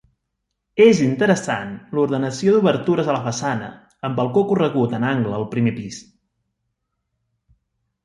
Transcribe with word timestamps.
És 0.85 1.01
interessant 1.07 1.75
l'ordenació 1.97 2.55
d'obertures 2.57 3.11
a 3.13 3.17
la 3.17 3.21
façana, 3.29 3.69
amb 4.11 4.21
balcó 4.23 4.45
corregut 4.53 4.99
en 5.03 5.09
angle 5.15 5.39
al 5.41 5.49
primer 5.57 5.79
pis. 5.81 6.05